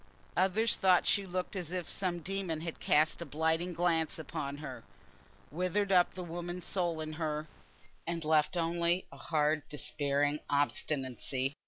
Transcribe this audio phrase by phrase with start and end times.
[0.35, 4.81] Others thought she looked as if some demon had cast a blighting glance upon her,
[5.51, 7.47] withered up the woman's soul in her,
[8.07, 11.55] and left only a hard despairing obstinacy.